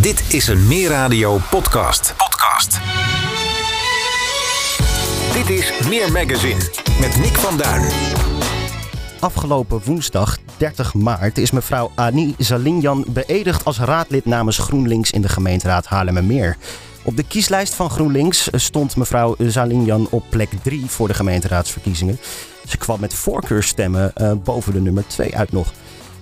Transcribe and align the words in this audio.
Dit 0.00 0.34
is 0.34 0.46
een 0.46 0.66
Meer 0.66 0.88
Radio 0.88 1.38
podcast. 1.50 2.14
Podcast. 2.16 2.80
Dit 5.32 5.58
is 5.58 5.72
Meer 5.88 6.12
Magazine 6.12 6.60
met 7.00 7.16
Nick 7.16 7.36
van 7.36 7.56
Duin. 7.56 7.88
Afgelopen 9.18 9.80
woensdag 9.84 10.38
30 10.56 10.94
maart 10.94 11.38
is 11.38 11.50
mevrouw 11.50 11.90
Annie 11.94 12.34
Zalinjan 12.38 13.04
beëdigd 13.08 13.64
als 13.64 13.78
raadlid 13.78 14.24
namens 14.24 14.58
GroenLinks 14.58 15.10
in 15.10 15.22
de 15.22 15.28
gemeenteraad 15.28 15.86
Haarlemmermeer. 15.86 16.56
Op 17.02 17.16
de 17.16 17.24
kieslijst 17.24 17.74
van 17.74 17.90
GroenLinks 17.90 18.48
stond 18.52 18.96
mevrouw 18.96 19.34
Zalinjan 19.38 20.06
op 20.10 20.24
plek 20.28 20.50
3 20.62 20.84
voor 20.86 21.08
de 21.08 21.14
gemeenteraadsverkiezingen. 21.14 22.18
Ze 22.68 22.76
kwam 22.76 23.00
met 23.00 23.14
voorkeurstemmen 23.14 24.12
uh, 24.16 24.32
boven 24.44 24.72
de 24.72 24.80
nummer 24.80 25.06
2 25.06 25.36
uit 25.36 25.52
nog. 25.52 25.72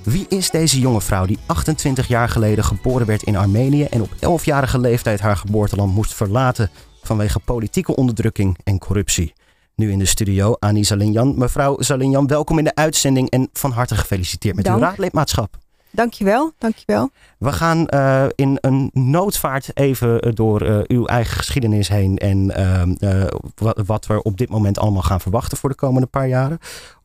Wie 0.09 0.27
is 0.29 0.51
deze 0.51 0.79
jonge 0.79 1.01
vrouw 1.01 1.27
die 1.27 1.39
28 1.47 2.09
jaar 2.09 2.29
geleden 2.29 2.65
geboren 2.65 3.07
werd 3.07 3.23
in 3.23 3.37
Armenië 3.37 3.85
en 3.85 4.03
op 4.03 4.11
11-jarige 4.15 4.79
leeftijd 4.79 5.21
haar 5.21 5.37
geboorteland 5.37 5.95
moest 5.95 6.15
verlaten 6.15 6.71
vanwege 7.03 7.39
politieke 7.39 7.97
onderdrukking 7.97 8.59
en 8.65 8.79
corruptie? 8.79 9.33
Nu 9.75 9.91
in 9.91 9.99
de 9.99 10.05
studio 10.05 10.57
Annie 10.59 10.85
Zalinjan. 10.85 11.39
Mevrouw 11.39 11.77
Zalinjan, 11.83 12.27
welkom 12.27 12.59
in 12.59 12.65
de 12.65 12.75
uitzending 12.75 13.31
en 13.31 13.49
van 13.53 13.71
harte 13.71 13.97
gefeliciteerd 13.97 14.57
met 14.57 14.65
Dank. 14.65 14.79
uw 14.79 14.85
raadlidmaatschap. 14.85 15.57
Dankjewel, 15.91 16.53
dankjewel. 16.59 17.11
We 17.39 17.53
gaan 17.53 17.87
uh, 17.95 18.25
in 18.35 18.59
een 18.61 18.91
noodvaart 18.93 19.71
even 19.75 20.35
door 20.35 20.63
uh, 20.63 20.79
uw 20.87 21.07
eigen 21.07 21.37
geschiedenis 21.37 21.89
heen 21.89 22.19
en 22.19 22.53
uh, 23.01 23.23
wat, 23.55 23.81
wat 23.87 24.07
we 24.07 24.23
op 24.23 24.39
dit 24.39 24.49
moment 24.49 24.79
allemaal 24.79 25.03
gaan 25.03 25.21
verwachten 25.21 25.59
voor 25.59 25.69
de 25.69 25.75
komende 25.75 26.07
paar 26.07 26.29
jaren. 26.29 26.59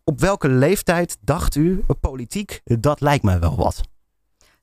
Op 0.03 0.19
welke 0.19 0.49
leeftijd 0.49 1.17
dacht 1.21 1.55
u, 1.55 1.83
politiek, 1.99 2.61
dat 2.63 3.01
lijkt 3.01 3.23
mij 3.23 3.39
wel 3.39 3.55
wat? 3.55 3.81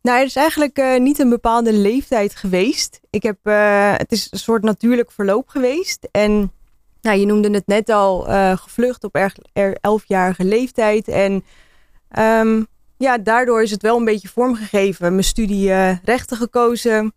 Nou, 0.03 0.19
er 0.19 0.25
is 0.25 0.37
eigenlijk 0.37 0.79
uh, 0.79 0.99
niet 0.99 1.19
een 1.19 1.29
bepaalde 1.29 1.73
leeftijd 1.73 2.37
geweest. 2.37 3.01
Ik 3.11 3.23
heb, 3.23 3.39
uh, 3.43 3.93
het 3.97 4.13
is 4.13 4.29
een 4.31 4.39
soort 4.39 4.63
natuurlijk 4.63 5.13
verloop 5.13 5.49
geweest. 5.49 6.09
En 6.11 6.53
nou, 7.01 7.19
je 7.19 7.27
noemde 7.27 7.51
het 7.51 7.67
net 7.67 7.89
al, 7.89 8.21
gevlucht 8.57 9.05
op 9.05 9.15
erg, 9.15 9.37
er 9.53 9.77
11-jarige 9.77 10.45
leeftijd. 10.45 11.09
En 11.09 11.45
um, 12.19 12.67
ja, 12.97 13.19
daardoor 13.19 13.63
is 13.63 13.71
het 13.71 13.83
wel 13.83 13.97
een 13.97 14.05
beetje 14.05 14.29
vormgegeven. 14.29 15.13
Mijn 15.13 15.25
studie 15.25 15.93
rechten 16.05 16.37
gekozen. 16.37 17.13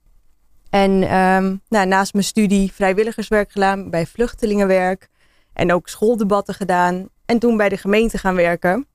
En 0.69 0.91
um, 0.91 1.61
nou, 1.69 1.87
naast 1.87 2.13
mijn 2.13 2.25
studie 2.25 2.73
vrijwilligerswerk 2.73 3.51
gedaan 3.51 3.89
bij 3.89 4.05
vluchtelingenwerk. 4.05 5.09
En 5.53 5.73
ook 5.73 5.87
schooldebatten 5.87 6.53
gedaan. 6.53 7.09
En 7.25 7.39
toen 7.39 7.57
bij 7.57 7.69
de 7.69 7.77
gemeente 7.77 8.17
gaan 8.17 8.35
werken. 8.35 8.87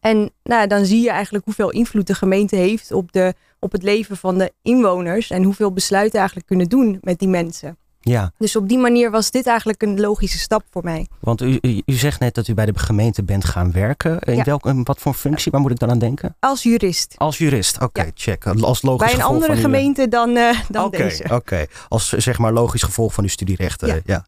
En 0.00 0.30
nou, 0.42 0.66
dan 0.66 0.84
zie 0.84 1.02
je 1.02 1.10
eigenlijk 1.10 1.44
hoeveel 1.44 1.70
invloed 1.70 2.06
de 2.06 2.14
gemeente 2.14 2.56
heeft 2.56 2.92
op, 2.92 3.12
de, 3.12 3.34
op 3.58 3.72
het 3.72 3.82
leven 3.82 4.16
van 4.16 4.38
de 4.38 4.52
inwoners. 4.62 5.30
En 5.30 5.42
hoeveel 5.42 5.72
besluiten 5.72 6.18
eigenlijk 6.18 6.48
kunnen 6.48 6.68
doen 6.68 6.98
met 7.00 7.18
die 7.18 7.28
mensen. 7.28 7.78
Ja. 8.08 8.32
Dus 8.38 8.56
op 8.56 8.68
die 8.68 8.78
manier 8.78 9.10
was 9.10 9.30
dit 9.30 9.46
eigenlijk 9.46 9.82
een 9.82 10.00
logische 10.00 10.38
stap 10.38 10.64
voor 10.70 10.84
mij. 10.84 11.06
Want 11.20 11.42
u, 11.42 11.58
u, 11.60 11.82
u 11.86 11.92
zegt 11.92 12.20
net 12.20 12.34
dat 12.34 12.48
u 12.48 12.54
bij 12.54 12.66
de 12.66 12.78
gemeente 12.78 13.22
bent 13.24 13.44
gaan 13.44 13.72
werken. 13.72 14.18
In 14.20 14.36
Ja. 14.36 14.44
welke, 14.44 14.80
wat 14.84 14.98
voor 14.98 15.14
functie? 15.14 15.52
Waar 15.52 15.60
moet 15.60 15.70
ik 15.70 15.78
dan 15.78 15.90
aan 15.90 15.98
denken? 15.98 16.36
Als 16.40 16.62
jurist. 16.62 17.14
Als 17.16 17.38
jurist. 17.38 17.80
Oké, 17.80 18.02
Ja. 18.02 18.10
check. 18.14 18.46
Als 18.46 18.82
logisch 18.82 18.98
Bij 19.06 19.14
een 19.14 19.20
gevolg 19.20 19.32
andere 19.34 19.52
uw- 19.54 19.60
gemeente 19.60 20.08
dan, 20.08 20.36
eh, 20.36 20.60
dan 20.68 20.90
deze. 20.90 21.24
oké. 21.34 21.66
Als 21.88 22.08
zeg 22.08 22.38
maar 22.38 22.52
logisch 22.52 22.82
gevolg 22.82 23.14
van 23.14 23.24
uw 23.24 23.30
studierechten. 23.30 23.88
Ja. 23.88 24.00
Ja. 24.04 24.26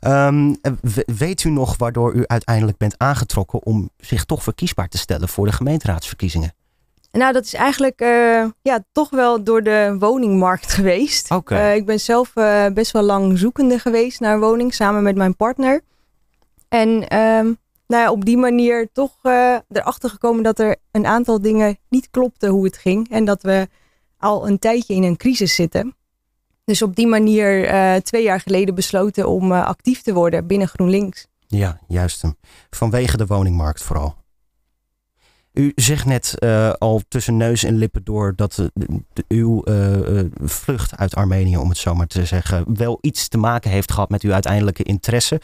Ehm, 0.00 0.54
we- 0.80 1.06
weet 1.16 1.44
u 1.44 1.50
nog 1.50 1.76
waardoor 1.76 2.14
u 2.14 2.24
uiteindelijk 2.26 2.78
bent 2.78 2.94
aangetrokken 2.98 3.62
om 3.64 3.90
zich 3.96 4.24
toch 4.24 4.42
verkiesbaar 4.42 4.88
te 4.88 4.98
stellen 4.98 5.28
voor 5.28 5.46
de 5.46 5.52
gemeenteraadsverkiezingen? 5.52 6.54
Nou, 7.16 7.32
dat 7.32 7.44
is 7.44 7.54
eigenlijk 7.54 8.00
eh, 8.00 8.44
ja, 8.62 8.84
toch 8.92 9.10
wel 9.10 9.44
door 9.44 9.62
de 9.62 9.96
woningmarkt 9.98 10.72
geweest. 10.78 11.30
Oké. 11.30 11.54
Eh, 11.54 11.74
ik 11.74 11.86
ben 11.86 12.00
zelf 12.00 12.36
eh, 12.36 12.66
best 12.66 12.92
wel 12.92 13.02
lang 13.02 13.38
zoekende 13.38 13.78
geweest 13.78 14.20
naar 14.20 14.34
een 14.34 14.40
woning 14.40 14.74
samen 14.74 15.02
met 15.02 15.16
mijn 15.16 15.36
partner. 15.36 15.80
En 16.68 17.08
ehm, 17.08 17.44
nou 17.86 18.02
ja, 18.02 18.10
op 18.10 18.24
die 18.24 18.36
manier 18.36 18.88
toch 18.92 19.18
erachter 19.68 20.10
gekomen 20.10 20.42
dat 20.42 20.58
er 20.58 20.76
een 20.90 21.06
aantal 21.06 21.40
dingen 21.40 21.78
niet 21.88 22.10
klopten 22.10 22.50
hoe 22.50 22.64
het 22.64 22.76
ging. 22.76 23.10
En 23.10 23.24
dat 23.24 23.42
we 23.42 23.68
al 24.18 24.48
een 24.48 24.58
tijdje 24.58 24.94
in 24.94 25.02
een 25.02 25.16
crisis 25.16 25.54
zitten. 25.54 25.96
Dus 26.64 26.82
op 26.82 26.96
die 26.96 27.06
manier 27.06 28.02
twee 28.02 28.22
jaar 28.22 28.40
geleden 28.40 28.74
besloten 28.74 29.28
om 29.28 29.52
actief 29.52 30.02
te 30.02 30.12
worden 30.12 30.46
binnen 30.46 30.68
GroenLinks. 30.68 31.26
Ja, 31.46 31.80
juist. 31.88 32.24
Vanwege 32.70 33.16
de 33.16 33.26
woningmarkt 33.26 33.82
vooral. 33.82 34.16
U 35.58 35.72
zegt 35.74 36.04
net 36.04 36.38
eh, 36.38 36.72
al 36.72 37.02
tussen 37.08 37.36
neus 37.36 37.64
en 37.64 37.76
lippen 37.76 38.04
door 38.04 38.32
dat 38.36 38.54
de- 38.54 38.70
de- 39.12 39.24
uw 39.28 39.62
eh, 39.62 40.18
eh, 40.18 40.26
vlucht 40.42 40.96
uit 40.96 41.14
Armenië, 41.14 41.56
om 41.56 41.68
het 41.68 41.78
zo 41.78 41.94
maar 41.94 42.06
te 42.06 42.24
zeggen, 42.26 42.64
wel 42.76 42.98
iets 43.00 43.28
te 43.28 43.38
maken 43.38 43.70
heeft 43.70 43.92
gehad 43.92 44.10
met 44.10 44.22
uw 44.22 44.32
uiteindelijke 44.32 44.82
interesse. 44.82 45.40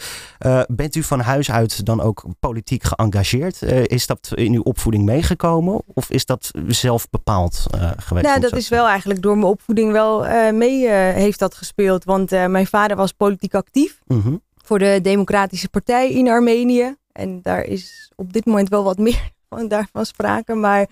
Bent 0.67 0.95
u 0.97 1.03
van 1.03 1.21
huis 1.21 1.51
uit 1.51 1.87
dan 1.87 2.01
ook 2.01 2.25
politiek 2.41 2.83
geëngageerd? 2.85 3.63
Is 3.87 4.07
dat 4.07 4.31
in 4.35 4.53
uw 4.55 4.63
opvoeding 4.63 5.05
meegekomen 5.05 5.83
of 5.87 6.11
is 6.11 6.27
dat 6.27 6.51
zelf 6.67 7.11
bepaald 7.11 7.67
geweest? 7.97 8.27
Nou, 8.27 8.41
dat 8.41 8.57
is 8.57 8.69
wel 8.69 8.87
eigenlijk 8.87 9.23
door 9.23 9.35
mijn 9.35 9.47
opvoeding 9.53 9.93
wel 9.93 10.25
mee 10.53 10.89
heeft 10.91 11.39
dat 11.39 11.55
gespeeld. 11.55 12.05
Want 12.05 12.31
mijn 12.31 12.67
vader 12.67 12.97
was 12.97 13.13
politiek 13.13 13.55
actief? 13.55 14.01
Mhm. 14.07 14.37
voor 14.65 14.79
de 14.79 14.99
Democratische 15.03 15.69
Partij 15.69 16.11
in 16.13 16.29
Armenië. 16.29 16.97
En 17.13 17.43
daar 17.43 17.65
is 17.65 18.13
op 18.17 18.33
dit 18.33 18.45
moment 18.47 18.69
wel 18.69 18.85
wat 18.85 18.99
meer 18.99 19.31
daarvan 19.69 20.07
sprake. 20.07 20.55
Maar 20.55 20.87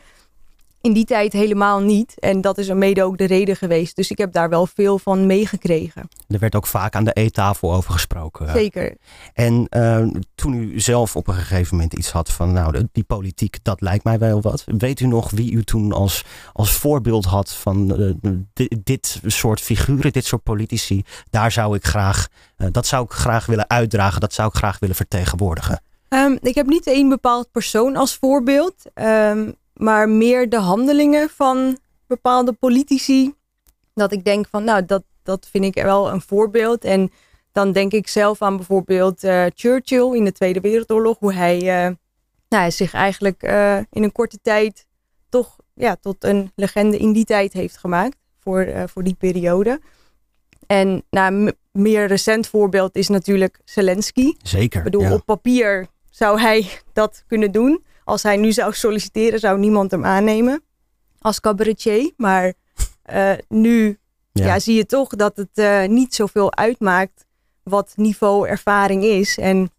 in 0.82 0.92
die 0.92 1.04
tijd 1.04 1.32
helemaal 1.32 1.80
niet. 1.80 2.14
En 2.18 2.40
dat 2.40 2.58
is 2.58 2.68
er 2.68 2.76
mede 2.76 3.02
ook 3.02 3.18
de 3.18 3.24
reden 3.24 3.56
geweest. 3.56 3.96
Dus 3.96 4.10
ik 4.10 4.18
heb 4.18 4.32
daar 4.32 4.48
wel 4.48 4.66
veel 4.66 4.98
van 4.98 5.26
meegekregen. 5.26 6.08
Er 6.28 6.38
werd 6.38 6.54
ook 6.54 6.66
vaak 6.66 6.94
aan 6.94 7.04
de 7.04 7.12
eettafel 7.12 7.72
over 7.74 7.92
gesproken. 7.92 8.50
Zeker. 8.50 8.96
En 9.34 9.66
eh, 9.68 10.06
toen 10.34 10.54
u 10.54 10.80
zelf 10.80 11.16
op 11.16 11.28
een 11.28 11.34
gegeven 11.34 11.74
moment 11.76 11.94
iets 11.94 12.10
had 12.10 12.30
van, 12.30 12.52
nou, 12.52 12.88
die 12.92 13.04
politiek, 13.04 13.58
dat 13.62 13.80
lijkt 13.80 14.04
mij 14.04 14.18
wel 14.18 14.40
wat. 14.40 14.64
Weet 14.66 15.00
u 15.00 15.06
nog 15.06 15.30
wie 15.30 15.52
u 15.52 15.64
toen 15.64 15.92
als, 15.92 16.24
als 16.52 16.72
voorbeeld 16.72 17.24
had 17.24 17.52
van 17.52 17.96
eh, 17.96 18.30
di- 18.52 18.68
dit 18.84 19.20
soort 19.26 19.60
figuren, 19.60 20.12
dit 20.12 20.24
soort 20.24 20.42
politici? 20.42 21.04
Daar 21.30 21.52
zou 21.52 21.76
ik 21.76 21.84
graag, 21.86 22.28
eh, 22.56 22.68
dat 22.70 22.86
zou 22.86 23.04
ik 23.04 23.10
graag 23.10 23.46
willen 23.46 23.68
uitdragen, 23.70 24.20
dat 24.20 24.32
zou 24.32 24.48
ik 24.48 24.54
graag 24.54 24.78
willen 24.78 24.96
vertegenwoordigen. 24.96 25.82
Ehm, 26.10 26.36
ik 26.40 26.54
heb 26.54 26.66
niet 26.66 26.86
één 26.86 27.08
bepaald 27.08 27.50
persoon 27.50 27.96
als 27.96 28.16
voorbeeld. 28.16 28.74
ehm, 28.94 29.50
maar 29.74 30.08
meer 30.08 30.48
de 30.48 30.58
handelingen 30.58 31.28
van 31.28 31.78
bepaalde 32.06 32.52
politici. 32.52 33.34
Dat 33.94 34.12
ik 34.12 34.24
denk 34.24 34.46
van, 34.50 34.64
nou, 34.64 34.86
dat, 34.86 35.02
dat 35.22 35.46
vind 35.50 35.64
ik 35.64 35.82
wel 35.82 36.10
een 36.10 36.20
voorbeeld. 36.20 36.84
En 36.84 37.10
dan 37.52 37.72
denk 37.72 37.92
ik 37.92 38.08
zelf 38.08 38.42
aan 38.42 38.56
bijvoorbeeld 38.56 39.24
eh, 39.24 39.44
Churchill 39.54 40.14
in 40.16 40.24
de 40.24 40.32
Tweede 40.32 40.60
Wereldoorlog. 40.60 41.18
Hoe 41.18 41.32
hij, 41.32 41.56
eh, 41.58 41.94
nou, 42.48 42.62
hij 42.62 42.70
zich 42.70 42.92
eigenlijk 42.92 43.42
eh, 43.42 43.76
in 43.76 44.02
een 44.02 44.12
korte 44.12 44.38
tijd 44.42 44.86
toch 45.28 45.56
ja, 45.74 45.96
tot 45.96 46.24
een 46.24 46.52
legende 46.54 46.96
in 46.96 47.12
die 47.12 47.24
tijd 47.24 47.52
heeft 47.52 47.78
gemaakt. 47.78 48.16
Voor, 48.38 48.68
voor 48.86 49.04
die 49.04 49.14
periode. 49.14 49.80
En 50.66 51.02
nou, 51.10 51.34
een 51.34 51.54
meer 51.72 52.06
recent 52.06 52.46
voorbeeld 52.46 52.96
is 52.96 53.08
natuurlijk 53.08 53.60
Zelensky. 53.64 54.34
Zeker. 54.42 54.78
Ik 54.78 54.84
bedoel, 54.84 55.02
ja. 55.02 55.12
op 55.12 55.24
papier 55.24 55.88
zou 56.20 56.40
hij 56.40 56.70
dat 56.92 57.24
kunnen 57.26 57.52
doen. 57.52 57.84
Als 58.04 58.22
hij 58.22 58.36
nu 58.36 58.52
zou 58.52 58.72
solliciteren, 58.72 59.40
zou 59.40 59.58
niemand 59.58 59.90
hem 59.90 60.04
aannemen 60.04 60.62
als 61.20 61.40
cabaretier. 61.40 62.12
Maar 62.16 62.52
eh, 63.02 63.32
nu 63.48 63.98
Ja. 64.32 64.44
ja. 64.46 64.58
zie 64.58 64.76
je 64.76 64.86
toch 64.86 65.08
dat 65.08 65.36
het 65.36 65.48
eh, 65.54 65.84
niet 65.86 66.14
zoveel 66.14 66.54
uitmaakt 66.54 67.26
wat 67.62 67.92
niveau 67.96 68.48
ervaring 68.48 69.04
is. 69.04 69.38
En 69.38 69.70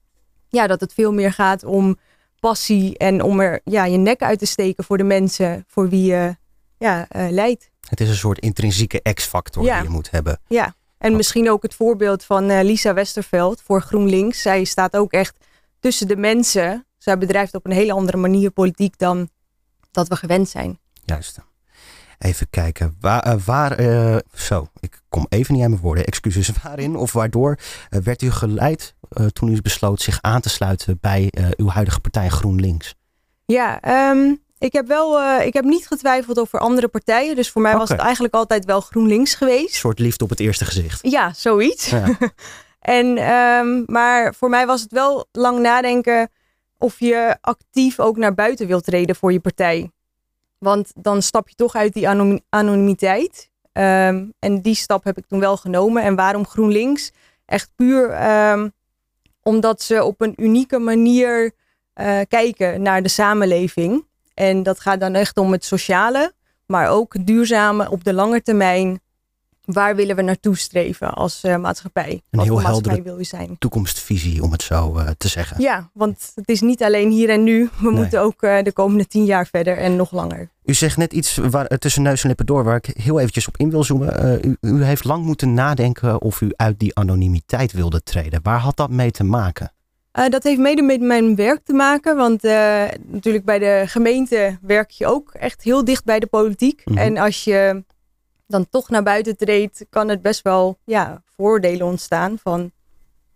ja, 0.49 0.67
dat 0.67 0.79
het 0.79 0.93
veel 0.93 1.13
meer 1.13 1.33
gaat 1.33 1.63
om 1.63 1.97
passie 2.39 2.97
en 2.97 3.21
om 3.23 3.39
er 3.39 3.61
ja, 3.63 3.85
je 3.85 3.97
nek 3.97 4.21
uit 4.21 4.39
te 4.39 4.45
steken 4.45 4.83
voor 4.83 4.97
de 4.97 5.03
mensen 5.03 5.65
voor 5.67 5.89
wie 5.89 6.05
je 6.05 6.35
ja, 6.77 7.05
eh, 7.09 7.29
leidt. 7.29 7.69
Het 7.89 8.01
is 8.01 8.09
een 8.09 8.15
soort 8.15 8.39
intrinsieke 8.39 9.01
X-factor 9.13 9.63
Ja. 9.63 9.75
die 9.75 9.83
je 9.83 9.89
moet 9.89 10.11
hebben. 10.11 10.39
Ja, 10.47 10.75
en 10.97 11.15
misschien 11.15 11.49
ook 11.51 11.63
het 11.63 11.73
voorbeeld 11.75 12.23
van 12.23 12.61
Lisa 12.61 12.93
Westerveld 12.93 13.61
voor 13.61 13.81
GroenLinks. 13.81 14.41
Zij 14.41 14.63
staat 14.63 14.97
ook 14.97 15.11
echt 15.11 15.35
tussen 15.81 16.07
de 16.07 16.15
mensen. 16.15 16.85
Zij 16.97 17.17
bedrijft 17.17 17.55
op 17.55 17.65
een 17.65 17.71
hele 17.71 17.93
andere 17.93 18.17
manier 18.17 18.51
politiek 18.51 18.97
dan 18.97 19.29
dat 19.91 20.07
we 20.07 20.15
gewend 20.15 20.49
zijn. 20.49 20.79
Juist. 21.05 21.39
Even 22.19 22.49
kijken. 22.49 22.95
Waar, 22.99 23.21
eh, 23.21 23.35
waar 23.45 23.71
eh, 23.71 24.17
zo, 24.33 24.67
ik 24.79 25.01
kom 25.09 25.25
even 25.29 25.53
niet 25.53 25.63
aan 25.63 25.69
mijn 25.69 25.81
woorden. 25.81 26.05
Excuses. 26.05 26.51
Waarin 26.63 26.95
of 26.95 27.11
waardoor 27.11 27.57
eh, 27.89 27.99
werd 27.99 28.21
u 28.21 28.31
geleid 28.31 28.95
toen 29.33 29.49
u 29.49 29.61
besloot 29.61 30.01
zich 30.01 30.17
aan 30.21 30.41
te 30.41 30.49
sluiten 30.49 30.97
bij 31.01 31.33
uw 31.55 31.67
huidige 31.67 31.99
partij 31.99 32.29
GroenLinks? 32.29 32.95
Ja, 33.45 33.81
ehm, 33.81 34.35
ik 34.57 34.73
heb 34.73 34.87
wel, 34.87 35.39
ik 35.41 35.53
heb 35.53 35.63
niet 35.63 35.87
getwijfeld 35.87 36.39
over 36.39 36.59
andere 36.59 36.87
partijen. 36.87 37.35
Dus 37.35 37.49
voor 37.49 37.61
mij 37.61 37.77
was 37.77 37.89
het 37.89 37.99
eigenlijk 37.99 38.33
altijd 38.33 38.65
wel 38.65 38.81
GroenLinks 38.81 39.31
Een 39.31 39.37
geweest. 39.37 39.75
soort 39.75 39.99
liefde 39.99 40.23
op 40.23 40.29
het 40.29 40.39
eerste 40.39 40.65
gezicht. 40.65 40.99
Ja, 41.01 41.33
zoiets. 41.33 41.89
Ja. 41.89 42.17
En, 42.81 43.17
ehm, 43.17 43.83
maar 43.85 44.33
voor 44.33 44.49
mij 44.49 44.65
was 44.65 44.81
het 44.81 44.91
wel 44.91 45.25
lang 45.31 45.59
nadenken 45.59 46.29
of 46.77 46.99
je 46.99 47.37
actief 47.41 47.99
ook 47.99 48.17
naar 48.17 48.33
buiten 48.33 48.67
wilt 48.67 48.83
treden 48.83 49.15
voor 49.15 49.31
je 49.31 49.39
partij. 49.39 49.91
Want 50.57 50.91
dan 50.95 51.21
stap 51.21 51.49
je 51.49 51.55
toch 51.55 51.75
uit 51.75 51.93
die 51.93 52.07
anonimiteit. 52.49 53.49
Ehm, 53.71 54.25
en 54.39 54.61
die 54.61 54.75
stap 54.75 55.03
heb 55.03 55.17
ik 55.17 55.25
toen 55.27 55.39
wel 55.39 55.57
genomen. 55.57 56.03
En 56.03 56.15
waarom 56.15 56.47
GroenLinks? 56.47 57.11
Echt 57.45 57.71
puur 57.75 58.09
ehm, 58.09 58.69
omdat 59.43 59.81
ze 59.81 60.03
op 60.03 60.21
een 60.21 60.33
unieke 60.37 60.79
manier 60.79 61.51
uh, 61.95 62.19
kijken 62.27 62.81
naar 62.81 63.03
de 63.03 63.09
samenleving. 63.09 64.05
En 64.33 64.63
dat 64.63 64.79
gaat 64.79 64.99
dan 64.99 65.13
echt 65.13 65.37
om 65.37 65.51
het 65.51 65.65
sociale, 65.65 66.33
maar 66.65 66.89
ook 66.89 67.25
duurzame 67.25 67.89
op 67.89 68.03
de 68.03 68.13
lange 68.13 68.41
termijn 68.41 69.01
waar 69.71 69.95
willen 69.95 70.15
we 70.15 70.21
naartoe 70.21 70.57
streven 70.57 71.13
als 71.13 71.43
uh, 71.43 71.57
maatschappij? 71.57 72.21
Een 72.29 72.39
heel 72.39 72.61
heldere 72.61 73.01
wil 73.01 73.17
je 73.17 73.23
zijn? 73.23 73.55
toekomstvisie, 73.59 74.43
om 74.43 74.51
het 74.51 74.61
zo 74.61 74.97
uh, 74.97 75.07
te 75.17 75.27
zeggen. 75.27 75.61
Ja, 75.61 75.89
want 75.93 76.31
het 76.35 76.49
is 76.49 76.61
niet 76.61 76.83
alleen 76.83 77.09
hier 77.09 77.29
en 77.29 77.43
nu. 77.43 77.69
We 77.79 77.89
nee. 77.89 77.99
moeten 77.99 78.21
ook 78.21 78.43
uh, 78.43 78.61
de 78.63 78.71
komende 78.71 79.07
tien 79.07 79.25
jaar 79.25 79.47
verder 79.47 79.77
en 79.77 79.95
nog 79.95 80.11
langer. 80.11 80.49
U 80.63 80.73
zegt 80.73 80.97
net 80.97 81.13
iets 81.13 81.37
waar, 81.37 81.67
tussen 81.67 82.01
neus 82.01 82.21
en 82.21 82.27
lippen 82.27 82.45
door 82.45 82.63
waar 82.63 82.75
ik 82.75 82.95
heel 82.97 83.19
eventjes 83.19 83.47
op 83.47 83.57
in 83.57 83.69
wil 83.69 83.83
zoomen. 83.83 84.39
U, 84.45 84.57
u, 84.61 84.83
heeft 84.83 85.03
lang 85.03 85.25
moeten 85.25 85.53
nadenken 85.53 86.21
of 86.21 86.41
u 86.41 86.51
uit 86.55 86.79
die 86.79 86.95
anonimiteit 86.95 87.71
wilde 87.71 88.03
treden. 88.03 88.39
Waar 88.43 88.59
had 88.59 88.77
dat 88.77 88.89
mee 88.89 89.11
te 89.11 89.23
maken? 89.23 89.71
dat 90.29 90.43
heeft 90.43 90.59
mede 90.59 90.81
met 90.81 91.01
mijn 91.01 91.35
werk 91.35 91.63
te 91.63 91.73
maken. 91.73 92.15
Want 92.15 92.41
natuurlijk 93.07 93.45
bij 93.45 93.59
de 93.59 93.83
gemeente 93.85 94.57
werk 94.61 94.89
je 94.89 95.05
ook 95.05 95.31
echt 95.33 95.61
heel 95.61 95.85
dicht 95.85 96.05
bij 96.05 96.19
de 96.19 96.27
politiek. 96.27 96.81
Mm 96.85 96.97
-hmm. 96.97 97.03
En 97.03 97.17
als 97.17 97.43
je 97.43 97.83
dan 98.51 98.69
toch 98.69 98.89
naar 98.89 99.03
buiten 99.03 99.37
treedt, 99.37 99.85
kan 99.89 100.09
het 100.09 100.21
best 100.21 100.41
wel 100.41 100.77
ja, 100.83 101.23
voordelen 101.35 101.85
ontstaan. 101.85 102.37
Van 102.43 102.71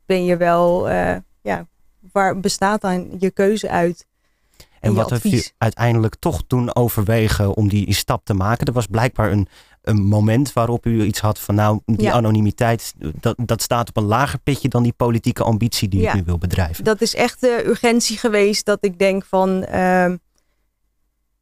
ben 0.05 0.25
je 0.25 0.37
wel, 0.37 0.89
uh, 0.89 1.15
ja, 1.41 1.67
waar 2.11 2.39
bestaat 2.39 2.81
dan 2.81 3.15
je 3.19 3.31
keuze 3.31 3.69
uit? 3.69 4.07
En, 4.79 4.93
wat 4.93 5.09
heb 5.09 5.23
je 5.23 5.51
uiteindelijk 5.57 6.15
toch 6.19 6.43
toen 6.47 6.75
overwegen 6.75 7.55
om 7.55 7.69
die 7.69 7.93
stap 7.93 8.25
te 8.25 8.33
maken? 8.33 8.67
Er 8.67 8.73
was 8.73 8.87
blijkbaar 8.87 9.31
een, 9.31 9.47
een 9.81 10.01
moment 10.03 10.53
waarop 10.53 10.85
u 10.85 11.03
iets 11.03 11.19
had 11.19 11.39
van 11.39 11.55
nou, 11.55 11.79
die 11.85 12.11
anonimiteit, 12.11 12.93
dat, 13.19 13.35
dat 13.45 13.61
staat 13.61 13.89
op 13.89 13.97
een 13.97 14.03
lager 14.03 14.39
pitje 14.39 14.67
dan 14.67 14.83
die 14.83 14.93
politieke 14.93 15.43
ambitie 15.43 15.87
die 15.87 16.01
ja. 16.01 16.13
u 16.13 16.17
nu 16.17 16.23
wil 16.25 16.37
bedrijven. 16.37 16.83
Dat 16.83 17.01
is 17.01 17.15
echt 17.15 17.41
de 17.41 17.63
urgentie 17.65 18.17
geweest 18.17 18.65
dat 18.65 18.77
ik 18.81 18.99
denk 18.99 19.25
van 19.25 19.49
uh, 19.49 20.05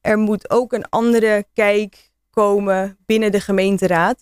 er 0.01 0.17
moet 0.17 0.49
ook 0.49 0.73
een 0.73 0.89
andere 0.89 1.45
kijk 1.53 2.11
komen 2.33 2.97
binnen 3.05 3.31
de 3.31 3.39
gemeenteraad. 3.39 4.21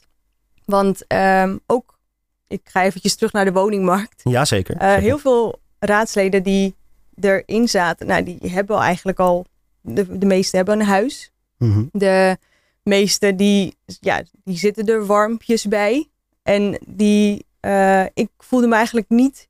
Want 0.66 1.04
um, 1.14 1.60
ook, 1.66 2.00
ik 2.48 2.62
ga 2.64 2.84
eventjes 2.84 3.16
terug 3.16 3.32
naar 3.32 3.46
de 3.46 3.52
woningmarkt. 3.52 4.22
Jazeker. 4.24 4.76
Uh, 4.76 4.94
heel 4.94 5.18
veel 5.18 5.60
raadsleden 5.80 6.44
die 6.44 6.76
erin 7.20 7.68
zaten, 7.68 8.08
nou 8.08 8.24
die 8.24 8.40
hebben 8.42 8.78
eigenlijk 8.78 9.20
al, 9.20 9.46
de, 9.82 10.18
de 10.18 10.26
meeste 10.26 10.56
hebben 10.56 10.80
een 10.80 10.86
huis. 10.86 11.32
Mm 11.58 11.72
-hmm. 11.72 11.90
De 11.92 12.38
meeste 12.84 13.36
die, 13.36 13.78
ja, 13.86 14.24
die 14.44 14.58
zitten 14.58 14.86
er 14.86 15.06
warmpjes 15.06 15.68
bij. 15.68 16.10
En 16.44 16.80
die, 16.88 17.46
uh, 17.62 18.06
ik 18.14 18.30
voelde 18.38 18.68
me 18.68 18.76
eigenlijk 18.76 19.10
niet 19.10 19.50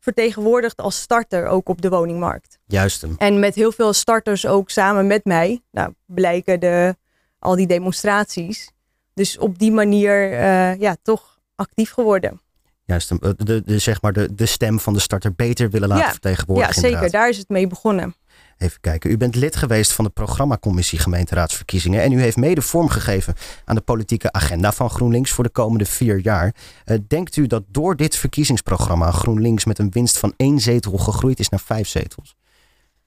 vertegenwoordigd 0.00 0.76
als 0.76 1.00
starter 1.00 1.46
ook 1.46 1.68
op 1.68 1.82
de 1.82 1.88
woningmarkt. 1.88 2.58
Juist. 2.66 3.06
En 3.18 3.38
met 3.38 3.54
heel 3.54 3.72
veel 3.72 3.92
starters 3.92 4.46
ook 4.46 4.70
samen 4.70 5.06
met 5.06 5.24
mij. 5.24 5.62
Nou, 5.70 5.92
blijken 6.06 6.60
de 6.60 6.96
al 7.38 7.56
die 7.56 7.66
demonstraties. 7.66 8.70
Dus 9.14 9.38
op 9.38 9.58
die 9.58 9.72
manier 9.72 10.32
uh, 10.32 10.80
ja, 10.80 10.96
toch 11.02 11.38
actief 11.54 11.90
geworden. 11.90 12.40
Juist, 12.84 13.08
de, 13.08 13.34
de, 13.36 13.62
de, 13.64 13.78
zeg 13.78 14.02
maar 14.02 14.12
de, 14.12 14.34
de 14.34 14.46
stem 14.46 14.80
van 14.80 14.92
de 14.92 14.98
starter 14.98 15.34
beter 15.34 15.70
willen 15.70 15.88
laten 15.88 16.04
ja, 16.04 16.10
vertegenwoordigen. 16.10 16.74
Ja, 16.74 16.80
zeker. 16.80 16.94
Inderdaad. 16.96 17.20
Daar 17.20 17.28
is 17.28 17.38
het 17.38 17.48
mee 17.48 17.66
begonnen. 17.66 18.14
Even 18.58 18.80
kijken. 18.80 19.10
U 19.10 19.16
bent 19.16 19.34
lid 19.34 19.56
geweest 19.56 19.92
van 19.92 20.04
de 20.04 20.10
programmacommissie 20.10 20.98
gemeenteraadsverkiezingen. 20.98 22.02
En 22.02 22.12
u 22.12 22.20
heeft 22.20 22.36
mede 22.36 22.62
vormgegeven 22.62 23.34
aan 23.64 23.74
de 23.74 23.80
politieke 23.80 24.32
agenda 24.32 24.72
van 24.72 24.90
GroenLinks 24.90 25.30
voor 25.30 25.44
de 25.44 25.50
komende 25.50 25.84
vier 25.84 26.18
jaar. 26.18 26.54
Uh, 26.84 26.98
denkt 27.08 27.36
u 27.36 27.46
dat 27.46 27.62
door 27.68 27.96
dit 27.96 28.16
verkiezingsprogramma 28.16 29.10
GroenLinks 29.10 29.64
met 29.64 29.78
een 29.78 29.90
winst 29.90 30.18
van 30.18 30.34
één 30.36 30.60
zetel 30.60 30.98
gegroeid 30.98 31.38
is 31.38 31.48
naar 31.48 31.60
vijf 31.60 31.88
zetels? 31.88 32.36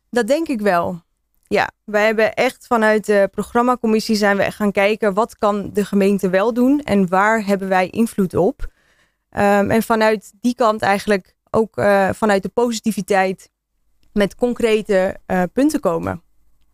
Dat 0.10 0.28
denk 0.28 0.48
ik 0.48 0.62
wel. 0.62 1.02
Ja, 1.52 1.72
wij 1.84 2.06
hebben 2.06 2.34
echt 2.34 2.68
vanuit 2.68 3.06
de 3.06 3.30
programmacommissie 3.32 4.16
zijn 4.16 4.38
we 4.38 4.52
gaan 4.52 4.72
kijken 4.72 5.14
wat 5.14 5.38
kan 5.38 5.70
de 5.74 5.86
gemeente 5.86 6.30
wel 6.30 6.54
doen 6.54 6.82
en 6.82 7.10
waar 7.10 7.46
hebben 7.46 7.68
wij 7.68 7.88
invloed 7.88 8.36
op. 8.36 8.62
Um, 8.62 9.72
en 9.72 9.84
vanuit 9.84 10.34
die 10.42 10.56
kant 10.56 10.82
eigenlijk 10.82 11.36
ook 11.50 11.78
uh, 11.78 12.10
vanuit 12.14 12.44
de 12.44 12.50
positiviteit 12.50 13.50
met 14.14 14.36
concrete 14.36 15.18
uh, 15.28 15.44
punten 15.54 15.80
komen. 15.80 16.24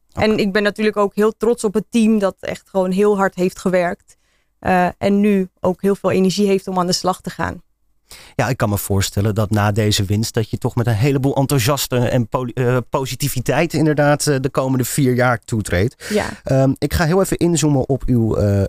Okay. 0.09 0.29
En 0.29 0.37
ik 0.37 0.51
ben 0.51 0.63
natuurlijk 0.63 0.97
ook 0.97 1.15
heel 1.15 1.31
trots 1.37 1.63
op 1.63 1.73
het 1.73 1.85
team 1.89 2.19
dat 2.19 2.35
echt 2.39 2.69
gewoon 2.69 2.91
heel 2.91 3.17
hard 3.17 3.35
heeft 3.35 3.59
gewerkt. 3.59 4.17
Uh, 4.59 4.87
en 4.97 5.19
nu 5.19 5.49
ook 5.59 5.81
heel 5.81 5.95
veel 5.95 6.11
energie 6.11 6.47
heeft 6.47 6.67
om 6.67 6.79
aan 6.79 6.87
de 6.87 6.93
slag 6.93 7.21
te 7.21 7.29
gaan. 7.29 7.61
Ja, 8.35 8.49
ik 8.49 8.57
kan 8.57 8.69
me 8.69 8.77
voorstellen 8.77 9.35
dat 9.35 9.49
na 9.49 9.71
deze 9.71 10.05
winst 10.05 10.33
dat 10.33 10.49
je 10.49 10.57
toch 10.57 10.75
met 10.75 10.87
een 10.87 10.93
heleboel 10.93 11.35
enthousiaste 11.35 11.97
en 11.97 12.27
uh, 12.53 12.77
positiviteit 12.89 13.73
inderdaad 13.73 14.25
uh, 14.25 14.35
de 14.41 14.49
komende 14.49 14.83
vier 14.83 15.15
jaar 15.15 15.39
toetreedt. 15.45 16.05
Ja. 16.09 16.25
Um, 16.63 16.75
ik 16.77 16.93
ga 16.93 17.05
heel 17.05 17.21
even 17.21 17.37
inzoomen 17.37 17.89
op 17.89 18.03
uw 18.05 18.39
uh, 18.39 18.63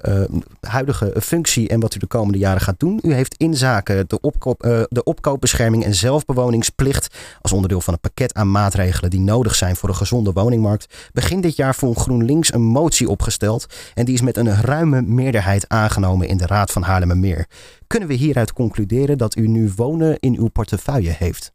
huidige 0.60 1.14
functie 1.22 1.68
en 1.68 1.80
wat 1.80 1.94
u 1.94 1.98
de 1.98 2.06
komende 2.06 2.38
jaren 2.38 2.60
gaat 2.60 2.80
doen. 2.80 3.00
U 3.02 3.14
heeft 3.14 3.34
in 3.36 3.54
zaken 3.54 4.08
de, 4.08 4.20
opkoop, 4.20 4.60
de 4.88 5.02
opkoopbescherming 5.04 5.84
en 5.84 5.94
zelfbewoningsplicht 5.94 7.14
als 7.40 7.52
onderdeel 7.52 7.80
van 7.80 7.94
een 7.94 8.00
pakket 8.00 8.34
aan 8.34 8.50
maatregelen 8.50 9.10
die 9.10 9.20
nodig 9.20 9.54
zijn 9.54 9.76
voor 9.76 9.88
een 9.88 9.94
gezonde 9.94 10.32
woningmarkt. 10.32 10.94
Begin 11.12 11.40
dit 11.40 11.56
jaar 11.56 11.74
vond 11.74 11.98
GroenLinks 11.98 12.52
een 12.52 12.62
motie 12.62 13.08
opgesteld 13.08 13.66
en 13.94 14.04
die 14.04 14.14
is 14.14 14.20
met 14.20 14.36
een 14.36 14.62
ruime 14.62 15.02
meerderheid 15.02 15.68
aangenomen 15.68 16.28
in 16.28 16.36
de 16.36 16.46
Raad 16.46 16.72
van 16.72 16.82
Haarlemmermeer. 16.82 17.46
Kunnen 17.88 18.08
we 18.08 18.14
hieruit 18.14 18.52
concluderen 18.52 19.18
dat 19.18 19.36
u 19.36 19.46
nu 19.46 19.72
wonen 19.76 20.16
in 20.20 20.36
uw 20.38 20.48
portefeuille 20.48 21.10
heeft? 21.10 21.52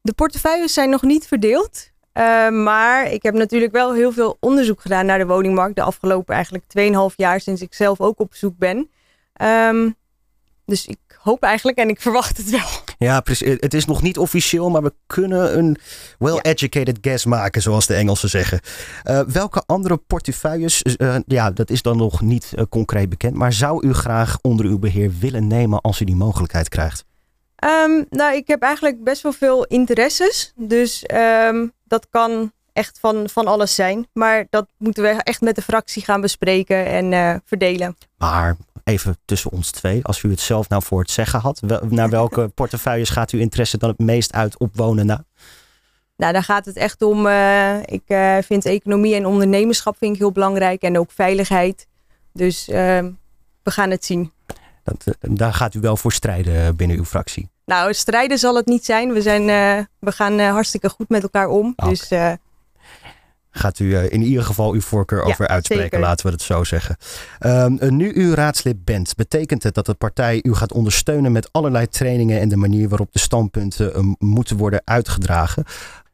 De 0.00 0.12
portefeuilles 0.12 0.72
zijn 0.72 0.90
nog 0.90 1.02
niet 1.02 1.26
verdeeld. 1.26 1.90
Uh, 2.14 2.48
maar 2.50 3.12
ik 3.12 3.22
heb 3.22 3.34
natuurlijk 3.34 3.72
wel 3.72 3.94
heel 3.94 4.12
veel 4.12 4.36
onderzoek 4.40 4.80
gedaan 4.80 5.06
naar 5.06 5.18
de 5.18 5.26
woningmarkt 5.26 5.76
de 5.76 5.82
afgelopen 5.82 6.34
eigenlijk 6.34 6.64
2,5 7.10 7.14
jaar 7.16 7.40
sinds 7.40 7.60
ik 7.60 7.74
zelf 7.74 8.00
ook 8.00 8.20
op 8.20 8.34
zoek 8.34 8.58
ben. 8.58 8.90
Um, 9.42 9.94
dus 10.64 10.86
ik 10.86 10.98
hoop 11.18 11.42
eigenlijk 11.42 11.78
en 11.78 11.88
ik 11.88 12.00
verwacht 12.00 12.36
het 12.36 12.50
wel. 12.50 12.85
Ja, 12.98 13.20
precies. 13.20 13.56
Het 13.60 13.74
is 13.74 13.84
nog 13.84 14.02
niet 14.02 14.18
officieel, 14.18 14.70
maar 14.70 14.82
we 14.82 14.94
kunnen 15.06 15.58
een 15.58 15.76
well-educated 16.18 16.98
guess 17.00 17.24
maken, 17.24 17.62
zoals 17.62 17.86
de 17.86 17.94
Engelsen 17.94 18.28
zeggen. 18.28 18.60
Uh, 19.04 19.20
welke 19.20 19.62
andere 19.66 19.96
portefeuilles, 19.96 20.82
uh, 20.98 21.16
ja, 21.26 21.50
dat 21.50 21.70
is 21.70 21.82
dan 21.82 21.96
nog 21.96 22.20
niet 22.20 22.52
uh, 22.54 22.64
concreet 22.68 23.08
bekend, 23.08 23.34
maar 23.34 23.52
zou 23.52 23.86
u 23.86 23.92
graag 23.92 24.38
onder 24.40 24.66
uw 24.66 24.78
beheer 24.78 25.12
willen 25.20 25.46
nemen 25.46 25.80
als 25.80 26.00
u 26.00 26.04
die 26.04 26.16
mogelijkheid 26.16 26.68
krijgt? 26.68 27.04
Um, 27.64 28.06
nou, 28.10 28.36
ik 28.36 28.46
heb 28.46 28.62
eigenlijk 28.62 29.04
best 29.04 29.22
wel 29.22 29.32
veel 29.32 29.64
interesses. 29.64 30.52
Dus 30.56 31.04
um, 31.14 31.72
dat 31.84 32.06
kan 32.10 32.52
echt 32.76 32.98
van, 33.00 33.28
van 33.28 33.46
alles 33.46 33.74
zijn. 33.74 34.06
Maar 34.12 34.46
dat 34.50 34.66
moeten 34.76 35.02
we 35.02 35.08
echt 35.08 35.40
met 35.40 35.54
de 35.54 35.62
fractie 35.62 36.04
gaan 36.04 36.20
bespreken 36.20 36.86
en 36.86 37.42
verdelen. 37.44 37.96
Maar 38.16 38.56
even 38.84 39.18
tussen 39.24 39.50
ons 39.50 39.70
twee, 39.70 40.04
als 40.04 40.22
u 40.22 40.30
het 40.30 40.40
zelf 40.40 40.68
nou 40.68 40.82
voor 40.82 41.00
het 41.00 41.10
zeggen 41.10 41.40
had, 41.40 41.60
wel, 41.60 41.80
naar 41.88 42.10
welke 42.10 42.48
portefeuilles 42.54 43.10
gaat 43.10 43.30
uw 43.30 43.40
interesse 43.40 43.78
dan 43.78 43.88
het 43.88 43.98
meest 43.98 44.32
uit 44.32 44.58
op 44.58 44.76
wonen? 44.76 45.06
Nou, 46.16 46.32
daar 46.32 46.42
gaat 46.42 46.64
het 46.64 46.76
echt 46.76 47.02
om. 47.02 47.26
Uh, 47.26 47.82
ik 47.82 48.02
uh, 48.06 48.36
vind 48.42 48.64
economie 48.64 49.14
en 49.14 49.26
ondernemerschap 49.26 49.96
vind 49.98 50.12
ik 50.12 50.18
heel 50.18 50.32
belangrijk 50.32 50.82
en 50.82 50.98
ook 50.98 51.10
veiligheid. 51.10 51.86
Dus 52.32 52.68
uh, 52.68 52.74
we 53.62 53.70
gaan 53.70 53.90
het 53.90 54.04
zien. 54.04 54.32
Dat, 54.84 55.04
daar 55.20 55.54
gaat 55.54 55.74
u 55.74 55.80
wel 55.80 55.96
voor 55.96 56.12
strijden 56.12 56.76
binnen 56.76 56.96
uw 56.96 57.04
fractie? 57.04 57.48
Nou, 57.64 57.94
strijden 57.94 58.38
zal 58.38 58.56
het 58.56 58.66
niet 58.66 58.84
zijn. 58.84 59.12
We, 59.12 59.22
zijn, 59.22 59.46
we 59.98 60.12
gaan 60.12 60.38
hartstikke 60.38 60.88
goed 60.88 61.08
met 61.08 61.22
elkaar 61.22 61.48
om. 61.48 61.72
Okay. 61.76 61.88
Dus 61.88 62.08
gaat 63.56 63.78
u 63.78 63.96
in 63.96 64.22
ieder 64.22 64.44
geval 64.44 64.72
uw 64.72 64.80
voorkeur 64.80 65.22
over 65.22 65.48
uitspreken, 65.48 65.84
zeker. 65.84 66.00
laten 66.00 66.26
we 66.26 66.32
het 66.32 66.42
zo 66.42 66.64
zeggen. 66.64 66.96
Um, 67.40 67.78
nu 67.96 68.12
u 68.12 68.34
raadslid 68.34 68.84
bent, 68.84 69.14
betekent 69.14 69.62
het 69.62 69.74
dat 69.74 69.86
de 69.86 69.94
partij 69.94 70.40
u 70.42 70.54
gaat 70.54 70.72
ondersteunen 70.72 71.32
met 71.32 71.48
allerlei 71.52 71.88
trainingen 71.88 72.40
en 72.40 72.48
de 72.48 72.56
manier 72.56 72.88
waarop 72.88 73.12
de 73.12 73.18
standpunten 73.18 73.96
um, 73.96 74.16
moeten 74.18 74.56
worden 74.56 74.82
uitgedragen? 74.84 75.64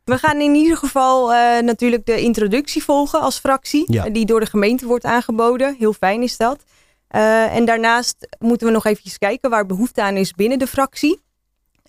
We 0.04 0.18
gaan 0.18 0.40
in 0.40 0.54
ieder 0.54 0.76
geval 0.76 1.32
uh, 1.32 1.60
natuurlijk 1.60 2.06
de 2.06 2.20
introductie 2.20 2.84
volgen 2.84 3.20
als 3.20 3.38
fractie, 3.38 3.92
ja. 3.92 4.10
die 4.10 4.26
door 4.26 4.40
de 4.40 4.46
gemeente 4.46 4.86
wordt 4.86 5.04
aangeboden. 5.04 5.76
Heel 5.78 5.92
fijn 5.92 6.22
is 6.22 6.36
dat. 6.36 6.64
Uh, 7.10 7.56
en 7.56 7.64
daarnaast 7.64 8.16
moeten 8.38 8.66
we 8.66 8.72
nog 8.72 8.84
eventjes 8.86 9.18
kijken 9.18 9.50
waar 9.50 9.66
behoefte 9.66 10.02
aan 10.02 10.16
is 10.16 10.32
binnen 10.32 10.58
de 10.58 10.66
fractie. 10.66 11.20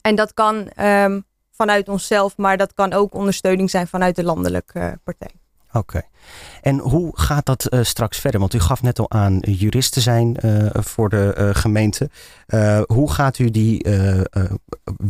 En 0.02 0.16
dat 0.16 0.34
kan 0.34 0.70
um, 0.80 1.26
vanuit 1.52 1.90
onszelf, 1.90 2.38
maar 2.38 2.58
dat 2.58 2.74
kan 2.74 2.94
ook 2.94 3.14
ondersteuning 3.14 3.70
zijn 3.70 3.88
vanuit 3.88 4.16
de 4.16 4.24
landelijke 4.24 5.00
partij. 5.04 5.32
Oké. 5.74 5.78
Okay. 5.78 6.10
En 6.62 6.80
hoe 6.80 7.12
gaat 7.20 7.46
dat 7.46 7.68
uh, 7.70 7.84
straks 7.84 8.20
verder? 8.20 8.40
Want 8.40 8.54
u 8.54 8.60
gaf 8.60 8.82
net 8.82 9.00
al 9.00 9.12
aan 9.12 9.40
jurist 9.40 9.94
te 9.94 10.02
zijn 10.02 10.38
uh, 10.46 10.70
voor 10.72 11.10
de 11.10 11.36
uh, 11.38 11.50
gemeente. 11.54 12.10
hoe 12.86 13.12
gaat 13.12 13.40
u 13.40 13.50
die 13.52 13.86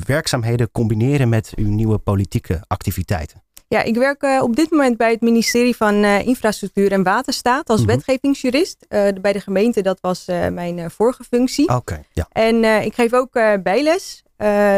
werkzaamheden 0.06 0.72
combineren 0.72 1.30
met 1.30 1.52
uw 1.56 1.70
nieuwe 1.70 1.98
politieke 1.98 2.64
activiteiten? 2.68 3.42
Ja, 3.68 3.82
ik 3.82 3.96
werk 3.96 4.24
op 4.42 4.56
dit 4.56 4.72
moment 4.72 4.98
bij 4.98 5.12
het 5.12 5.22
ministerie 5.22 5.76
van 5.76 6.06
Infrastructuur 6.06 6.92
en 6.92 7.04
Waterstaat 7.04 7.70
als 7.70 7.82
mm 7.82 7.88
-hmm. 7.88 7.96
wetgevingsjurist. 7.96 8.86
Bij 9.22 9.34
de 9.34 9.40
gemeente, 9.40 9.82
dat 9.82 9.98
was 10.02 10.26
mijn 10.52 10.92
vorige 10.92 11.24
functie. 11.24 11.66
Oké, 11.66 11.76
okay, 11.76 12.04
ja. 12.12 12.28
En 12.32 12.64
ik 12.86 12.94
geef 12.94 13.14
ook 13.14 13.32
bijles, 13.64 14.24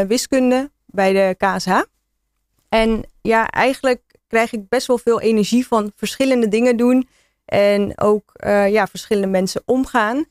wiskunde 0.06 0.70
bij 0.86 1.12
de 1.12 1.34
KSH. 1.38 1.80
En 2.68 3.04
ja, 3.22 3.48
eigenlijk 3.48 4.02
krijg 4.26 4.52
ik 4.52 4.68
best 4.68 4.86
wel 4.86 4.98
veel 4.98 5.20
energie 5.20 5.66
van 5.66 5.92
verschillende 5.96 6.48
dingen 6.48 6.76
doen. 6.76 7.08
En 7.44 8.00
ook 8.00 8.32
ja, 8.68 8.86
verschillende 8.86 9.28
mensen 9.28 9.62
omgaan. 9.64 10.24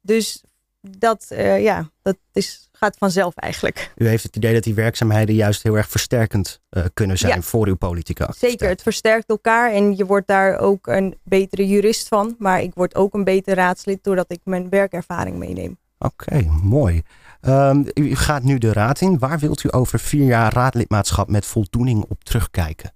Dus 0.00 0.44
dat, 0.80 1.26
ja, 1.58 1.90
dat 2.02 2.16
is, 2.32 2.68
gaat 2.72 2.96
vanzelf 2.98 3.34
eigenlijk. 3.36 3.92
U 3.96 4.08
heeft 4.08 4.22
het 4.22 4.36
idee 4.36 4.54
dat 4.54 4.62
die 4.62 4.74
werkzaamheden 4.74 5.34
juist 5.34 5.62
heel 5.62 5.76
erg 5.76 5.88
versterkend 5.88 6.60
uh, 6.70 6.84
kunnen 6.94 7.18
zijn 7.18 7.34
ja. 7.34 7.42
voor 7.42 7.66
uw 7.66 7.76
politieke 7.76 8.22
activiteit. 8.22 8.52
Zeker, 8.52 8.68
het 8.68 8.82
versterkt 8.82 9.28
elkaar 9.28 9.72
en 9.72 9.96
je 9.96 10.06
wordt 10.06 10.26
daar 10.26 10.58
ook 10.58 10.86
een 10.86 11.18
betere 11.22 11.68
jurist 11.68 12.08
van. 12.08 12.34
Maar 12.38 12.62
ik 12.62 12.74
word 12.74 12.94
ook 12.94 13.14
een 13.14 13.24
beter 13.24 13.54
raadslid 13.54 14.04
doordat 14.04 14.32
ik 14.32 14.40
mijn 14.44 14.68
werkervaring 14.68 15.36
meeneem. 15.36 15.78
Oké, 15.98 16.24
okay, 16.26 16.50
mooi. 16.62 17.02
Um, 17.42 17.86
u 17.94 18.14
gaat 18.14 18.42
nu 18.42 18.58
de 18.58 18.72
raad 18.72 19.00
in. 19.00 19.18
Waar 19.18 19.38
wilt 19.38 19.64
u 19.64 19.68
over 19.72 19.98
vier 19.98 20.24
jaar 20.24 20.52
raadlidmaatschap 20.52 21.28
met 21.28 21.46
voldoening 21.46 22.04
op 22.08 22.24
terugkijken? 22.24 22.92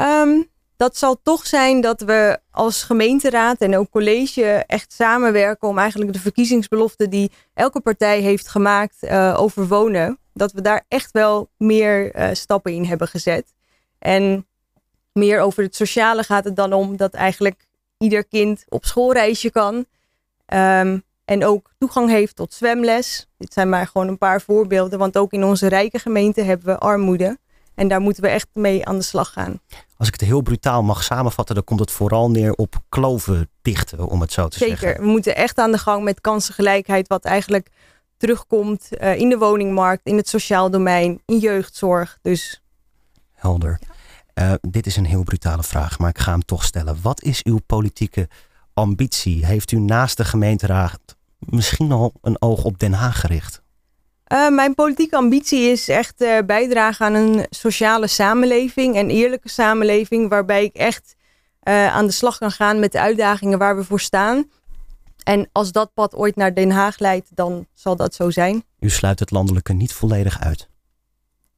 Um, 0.00 0.50
dat 0.76 0.96
zal 0.96 1.20
toch 1.22 1.46
zijn 1.46 1.80
dat 1.80 2.00
we 2.00 2.38
als 2.50 2.82
gemeenteraad 2.82 3.60
en 3.60 3.76
ook 3.76 3.90
college 3.90 4.64
echt 4.66 4.92
samenwerken 4.92 5.68
om 5.68 5.78
eigenlijk 5.78 6.12
de 6.12 6.18
verkiezingsbelofte 6.18 7.08
die 7.08 7.32
elke 7.54 7.80
partij 7.80 8.20
heeft 8.20 8.48
gemaakt 8.48 8.96
uh, 9.00 9.36
over 9.38 9.68
wonen, 9.68 10.18
dat 10.32 10.52
we 10.52 10.60
daar 10.60 10.84
echt 10.88 11.10
wel 11.10 11.50
meer 11.56 12.16
uh, 12.16 12.28
stappen 12.32 12.72
in 12.72 12.84
hebben 12.84 13.08
gezet. 13.08 13.54
En 13.98 14.46
meer 15.12 15.40
over 15.40 15.62
het 15.62 15.76
sociale 15.76 16.22
gaat 16.22 16.44
het 16.44 16.56
dan 16.56 16.72
om 16.72 16.96
dat 16.96 17.14
eigenlijk 17.14 17.66
ieder 17.98 18.24
kind 18.24 18.64
op 18.68 18.84
schoolreisje 18.84 19.50
kan. 19.50 19.74
Um, 19.74 21.02
en 21.24 21.44
ook 21.44 21.72
toegang 21.78 22.10
heeft 22.10 22.36
tot 22.36 22.54
zwemles. 22.54 23.28
Dit 23.38 23.52
zijn 23.52 23.68
maar 23.68 23.86
gewoon 23.86 24.08
een 24.08 24.18
paar 24.18 24.40
voorbeelden, 24.40 24.98
want 24.98 25.18
ook 25.18 25.32
in 25.32 25.44
onze 25.44 25.66
rijke 25.66 25.98
gemeente 25.98 26.40
hebben 26.40 26.66
we 26.66 26.78
armoede. 26.78 27.38
En 27.82 27.88
daar 27.88 28.00
moeten 28.00 28.22
we 28.22 28.28
echt 28.28 28.48
mee 28.52 28.86
aan 28.86 28.96
de 28.96 29.04
slag 29.04 29.32
gaan. 29.32 29.60
Als 29.96 30.08
ik 30.08 30.14
het 30.14 30.28
heel 30.28 30.40
brutaal 30.40 30.82
mag 30.82 31.02
samenvatten, 31.02 31.54
dan 31.54 31.64
komt 31.64 31.80
het 31.80 31.90
vooral 31.90 32.30
neer 32.30 32.52
op 32.52 32.74
kloven 32.88 33.50
dichten, 33.62 34.06
om 34.06 34.20
het 34.20 34.32
zo 34.32 34.48
te 34.48 34.58
Zeker. 34.58 34.68
zeggen. 34.68 34.88
Zeker, 34.88 35.04
we 35.04 35.10
moeten 35.10 35.36
echt 35.36 35.58
aan 35.58 35.72
de 35.72 35.78
gang 35.78 36.04
met 36.04 36.20
kansengelijkheid, 36.20 37.08
wat 37.08 37.24
eigenlijk 37.24 37.68
terugkomt 38.16 38.88
uh, 38.90 39.18
in 39.18 39.28
de 39.28 39.38
woningmarkt, 39.38 40.06
in 40.06 40.16
het 40.16 40.28
sociaal 40.28 40.70
domein, 40.70 41.22
in 41.26 41.38
jeugdzorg. 41.38 42.18
Dus... 42.22 42.62
Helder. 43.32 43.78
Uh, 44.34 44.52
dit 44.60 44.86
is 44.86 44.96
een 44.96 45.06
heel 45.06 45.22
brutale 45.22 45.62
vraag, 45.62 45.98
maar 45.98 46.10
ik 46.10 46.18
ga 46.18 46.30
hem 46.30 46.44
toch 46.44 46.64
stellen. 46.64 46.98
Wat 47.02 47.22
is 47.22 47.42
uw 47.42 47.58
politieke 47.66 48.28
ambitie? 48.74 49.46
Heeft 49.46 49.72
u 49.72 49.78
naast 49.78 50.16
de 50.16 50.24
gemeenteraad 50.24 51.00
misschien 51.38 51.92
al 51.92 52.12
een 52.20 52.42
oog 52.42 52.64
op 52.64 52.78
Den 52.78 52.92
Haag 52.92 53.20
gericht? 53.20 53.61
Uh, 54.32 54.48
mijn 54.48 54.74
politieke 54.74 55.16
ambitie 55.16 55.70
is 55.70 55.88
echt 55.88 56.22
uh, 56.22 56.38
bijdragen 56.46 57.06
aan 57.06 57.14
een 57.14 57.46
sociale 57.50 58.06
samenleving 58.06 58.96
en 58.96 59.10
eerlijke 59.10 59.48
samenleving, 59.48 60.28
waarbij 60.28 60.64
ik 60.64 60.74
echt 60.74 61.14
uh, 61.68 61.94
aan 61.94 62.06
de 62.06 62.12
slag 62.12 62.38
kan 62.38 62.50
gaan 62.50 62.80
met 62.80 62.92
de 62.92 63.00
uitdagingen 63.00 63.58
waar 63.58 63.76
we 63.76 63.84
voor 63.84 64.00
staan. 64.00 64.50
En 65.22 65.48
als 65.52 65.72
dat 65.72 65.94
pad 65.94 66.14
ooit 66.14 66.36
naar 66.36 66.54
Den 66.54 66.70
Haag 66.70 66.98
leidt, 66.98 67.28
dan 67.34 67.66
zal 67.74 67.96
dat 67.96 68.14
zo 68.14 68.30
zijn. 68.30 68.64
U 68.80 68.90
sluit 68.90 69.18
het 69.18 69.30
landelijke 69.30 69.72
niet 69.72 69.92
volledig 69.92 70.40
uit? 70.40 70.68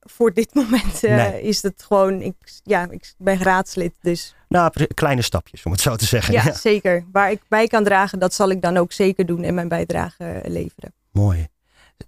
Voor 0.01 0.33
dit 0.33 0.55
moment 0.55 1.03
nee. 1.03 1.43
is 1.43 1.63
het 1.63 1.85
gewoon, 1.87 2.21
ik, 2.21 2.35
ja, 2.63 2.91
ik 2.91 3.15
ben 3.19 3.43
raadslid, 3.43 3.95
dus... 4.01 4.35
Nou, 4.49 4.73
kleine 4.95 5.23
stapjes, 5.23 5.63
om 5.63 5.73
het 5.73 5.81
zo 5.81 5.97
te 5.97 6.05
zeggen. 6.05 6.35
Ja, 6.35 6.43
ja, 6.45 6.53
zeker. 6.53 7.05
Waar 7.13 7.31
ik 7.31 7.41
bij 7.49 7.67
kan 7.67 7.85
dragen, 7.85 8.19
dat 8.19 8.35
zal 8.35 8.51
ik 8.51 8.63
dan 8.63 8.77
ook 8.77 8.93
zeker 8.93 9.27
doen 9.27 9.43
en 9.43 9.55
mijn 9.55 9.69
bijdrage 9.69 10.41
leveren. 10.45 10.95
Mooi. 11.11 11.49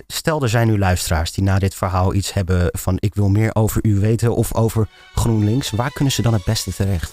Stel, 0.06 0.42
er 0.42 0.48
zijn 0.48 0.66
nu 0.66 0.78
luisteraars 0.78 1.32
die 1.32 1.44
na 1.44 1.58
dit 1.58 1.74
verhaal 1.74 2.14
iets 2.14 2.32
hebben 2.32 2.68
van 2.72 2.96
ik 2.98 3.14
wil 3.14 3.28
meer 3.28 3.54
over 3.54 3.80
u 3.84 4.00
weten 4.00 4.34
of 4.34 4.54
over 4.54 4.88
GroenLinks. 5.14 5.70
Waar 5.70 5.92
kunnen 5.92 6.12
ze 6.12 6.22
dan 6.22 6.32
het 6.32 6.44
beste 6.44 6.74
terecht? 6.74 7.12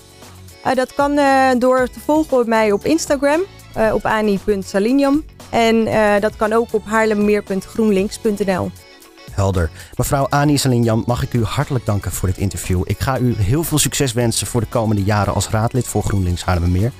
Uh, 0.65 0.73
dat 0.73 0.93
kan 0.93 1.11
uh, 1.11 1.49
door 1.57 1.87
te 1.87 1.99
volgen 1.99 2.39
op 2.39 2.47
mij 2.47 2.71
op 2.71 2.85
Instagram, 2.85 3.41
uh, 3.77 3.93
op 3.93 4.05
ani.salinium. 4.05 5.25
En 5.49 5.85
dat 6.21 6.35
kan 6.35 6.53
ook 6.53 6.73
op 6.73 6.85
haarlemmeer.groenlinks.nl. 6.85 8.71
Helder. 9.31 9.69
Mevrouw 9.95 10.27
Ani 10.29 10.57
Salinjam, 10.57 11.03
mag 11.05 11.23
ik 11.23 11.33
u 11.33 11.43
hartelijk 11.43 11.85
danken 11.85 12.11
voor 12.11 12.27
dit 12.27 12.37
interview. 12.37 12.81
Ik 12.85 12.99
ga 12.99 13.19
u 13.19 13.35
heel 13.35 13.63
veel 13.63 13.77
succes 13.77 14.13
wensen 14.13 14.47
voor 14.47 14.61
de 14.61 14.67
komende 14.67 15.03
jaren 15.03 15.33
als 15.33 15.49
raadlid 15.49 15.87
voor 15.87 16.03
GroenLinks 16.03 16.43
Haarlemmermeer. 16.43 16.91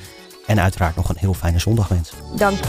En 0.46 0.62
uiteraard 0.62 0.96
nog 0.96 1.10
een 1.10 1.18
heel 1.18 1.34
fijne 1.34 1.60
zondag 1.60 1.88
wensen. 1.88 2.18
Dank. 2.36 2.60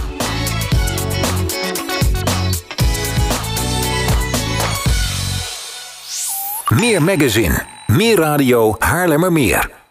Meer 6.68 7.02
magazine, 7.02 7.62
meer 7.86 8.16
radio, 8.16 8.74
Haarlemmermeer. 8.78 9.83